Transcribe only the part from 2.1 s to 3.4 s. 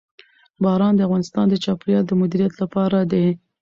مدیریت لپاره دی.